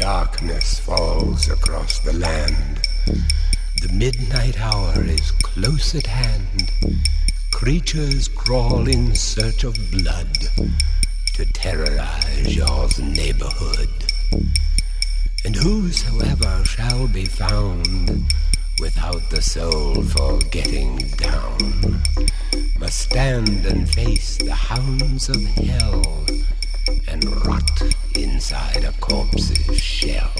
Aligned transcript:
Darkness 0.00 0.80
falls 0.80 1.50
across 1.50 1.98
the 1.98 2.14
land. 2.14 2.88
The 3.82 3.92
midnight 3.92 4.58
hour 4.58 5.04
is 5.04 5.30
close 5.30 5.94
at 5.94 6.06
hand. 6.06 6.72
Creatures 7.52 8.26
crawl 8.26 8.88
in 8.88 9.14
search 9.14 9.62
of 9.62 9.76
blood 9.90 10.38
to 11.34 11.44
terrorize 11.52 12.56
your 12.56 12.88
neighborhood. 12.98 13.90
And 15.44 15.54
whosoever 15.56 16.64
shall 16.64 17.06
be 17.06 17.26
found 17.26 18.32
without 18.80 19.28
the 19.28 19.42
soul 19.42 20.02
for 20.02 20.38
getting 20.50 20.96
down 21.18 22.00
must 22.78 23.00
stand 23.00 23.66
and 23.66 23.86
face 23.86 24.38
the 24.38 24.54
hounds 24.54 25.28
of 25.28 25.44
hell 25.44 26.24
and 27.10 27.24
rot 27.44 27.82
inside 28.14 28.84
a 28.84 28.92
corpse's 29.00 29.76
shell. 29.76 30.30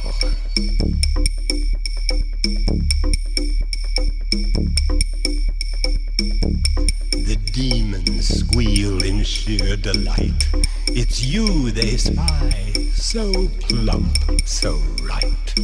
The 7.12 7.38
demons 7.52 8.28
squeal 8.40 9.02
in 9.02 9.24
sheer 9.24 9.77
delight. 9.77 10.48
It's 10.86 11.22
you 11.24 11.70
they 11.72 11.96
spy, 11.96 12.72
so 12.94 13.48
plump, 13.60 14.16
so 14.44 14.78
right. 15.02 15.55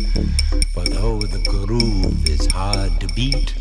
For 0.73 0.85
though 0.85 1.21
the 1.21 1.43
groove 1.49 2.29
is 2.29 2.47
hard 2.47 3.01
to 3.01 3.07
beat, 3.15 3.55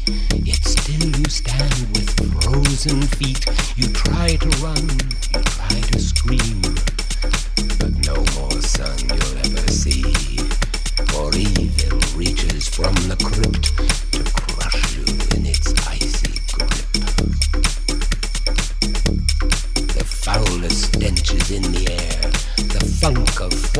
yet 0.43 0.63
still 0.63 1.09
you 1.19 1.29
stand 1.29 1.87
with 1.93 2.09
frozen 2.41 3.01
feet. 3.03 3.45
You 3.75 3.87
try 3.89 4.35
to 4.35 4.49
run, 4.63 4.89
you 5.33 5.41
try 5.43 5.79
to 5.91 5.99
scream, 5.99 6.61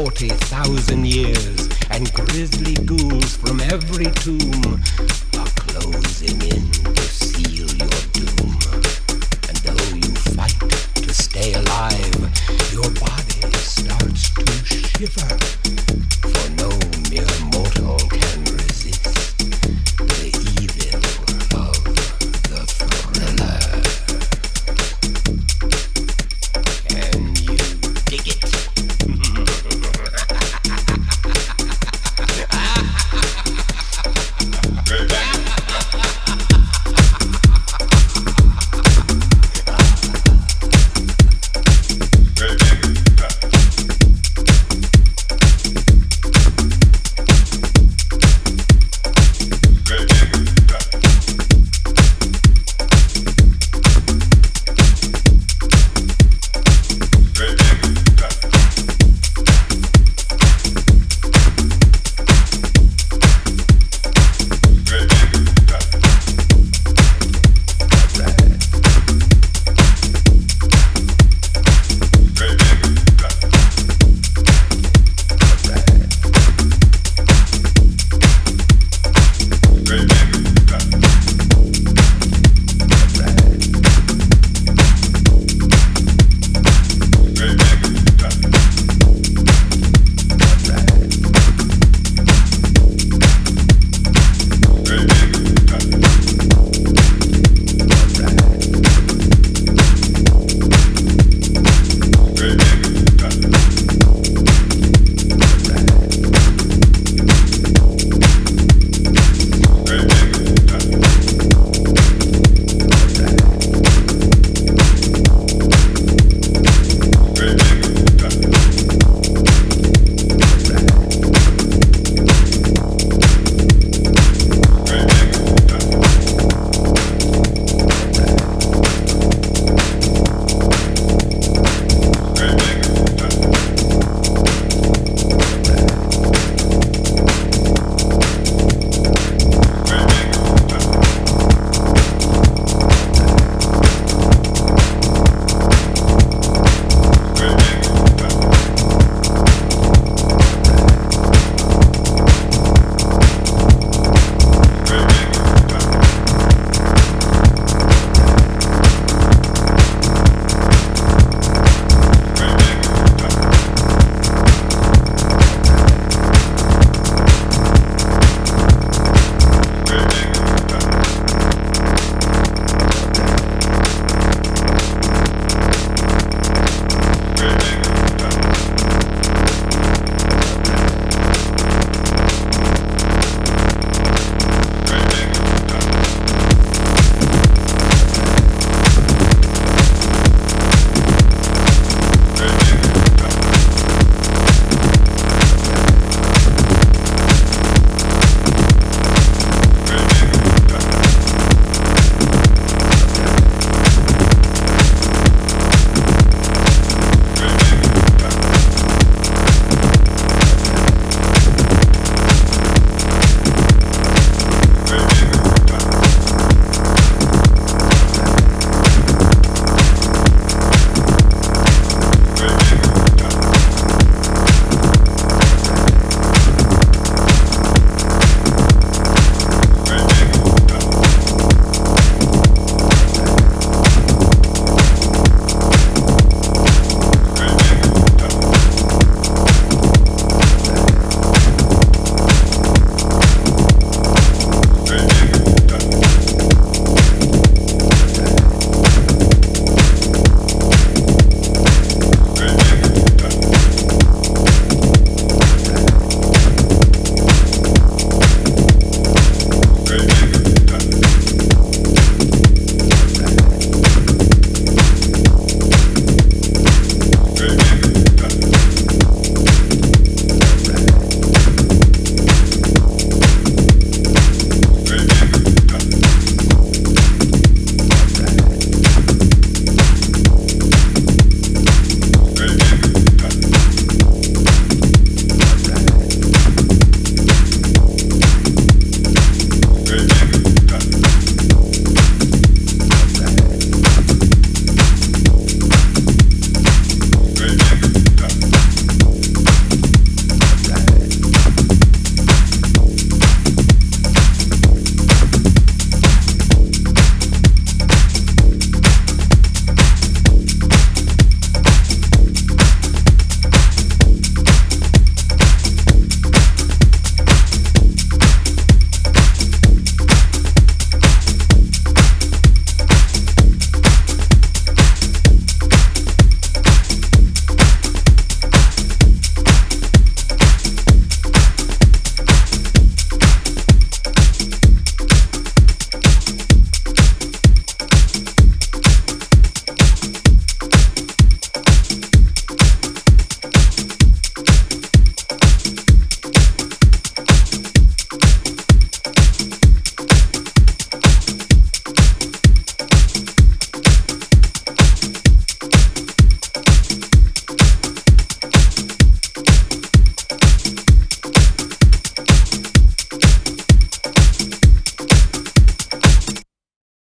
40,000 0.05 1.03
years, 1.03 1.67
and 1.89 2.13
grisly 2.13 2.75
ghouls 2.85 3.38
from 3.38 3.59
every 3.59 4.05
tomb 4.21 4.79
are 5.35 5.49
closing 5.57 6.39
in 6.43 6.71
to 6.93 7.01
seal 7.01 7.67
your 7.73 7.89
doom. 8.13 8.53
And 9.49 9.57
though 9.66 9.95
you 9.95 10.13
fight 10.35 10.59
to 10.93 11.11
stay 11.11 11.53
alive, 11.53 12.21
your 12.71 12.88
body 13.01 13.51
starts 13.57 14.29
to 14.29 14.63
shiver. 14.63 15.65